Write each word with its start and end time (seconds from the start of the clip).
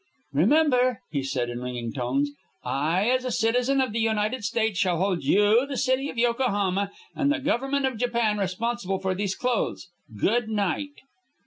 "Remember," 0.33 0.99
he 1.11 1.21
said 1.21 1.51
in 1.51 1.59
ringing 1.61 1.93
tones, 1.93 2.31
"I, 2.63 3.07
as 3.11 3.23
a 3.23 3.29
citizen 3.29 3.79
of 3.79 3.93
the 3.93 3.99
United 3.99 4.43
States, 4.43 4.79
shall 4.79 4.97
hold 4.97 5.23
you, 5.23 5.67
the 5.67 5.77
city 5.77 6.09
of 6.09 6.17
Yokohama, 6.17 6.89
and 7.15 7.31
the 7.31 7.37
government 7.37 7.85
of 7.85 7.97
Japan 7.99 8.39
responsible 8.39 8.97
for 8.97 9.13
those 9.13 9.35
clothes. 9.35 9.91
Good 10.17 10.49
night." 10.49 11.01